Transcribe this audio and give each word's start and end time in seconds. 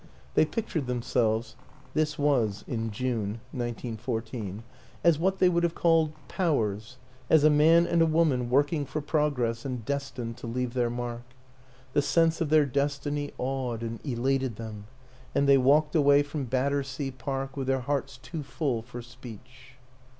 They 0.33 0.45
pic 0.45 0.65
tured 0.67 0.87
themselves 0.87 1.55
(this 1.93 2.17
was 2.17 2.63
in 2.67 2.89
June, 2.89 3.33
1914) 3.51 4.63
as 5.03 5.19
what 5.19 5.37
they 5.37 5.47
would 5.47 5.61
have 5.61 5.75
called 5.75 6.13
Powers 6.27 6.97
as 7.29 7.43
a 7.43 7.51
man 7.51 7.85
and 7.85 8.01
a 8.01 8.07
woman 8.07 8.49
working 8.49 8.83
for 8.83 8.99
progress 8.99 9.63
and 9.63 9.85
destined 9.85 10.37
to 10.37 10.47
leave 10.47 10.73
their 10.73 10.89
mark. 10.89 11.21
The 11.93 12.01
sense 12.01 12.41
of 12.41 12.49
their 12.49 12.65
destiny 12.65 13.31
awed 13.37 13.83
and 13.83 14.03
elated 14.03 14.55
them 14.55 14.87
and 15.35 15.47
they 15.47 15.59
walked 15.59 15.93
away 15.93 16.23
from 16.23 16.45
Battersea 16.45 17.11
Park 17.11 17.55
with 17.55 17.67
their 17.67 17.81
hearts 17.81 18.17
too 18.17 18.41
full 18.41 18.81
for 18.81 19.03
speech. 19.03 19.75